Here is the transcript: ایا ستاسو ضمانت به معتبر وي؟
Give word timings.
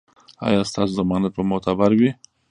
ایا 0.47 0.61
ستاسو 0.69 0.93
ضمانت 0.99 1.31
به 1.35 1.43
معتبر 1.51 1.89
وي؟ 1.99 2.09